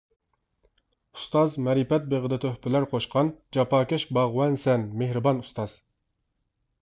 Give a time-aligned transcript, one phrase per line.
[1.17, 5.77] ئۇستاز مەرىپەت بېغىدا تۆھپىلەر قوشقان، جاپاكەش باغۋەنسەن مېھرىبان ئۇستاز.